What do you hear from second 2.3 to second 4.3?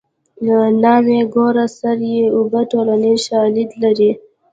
اوبه ټولنیز شالید لري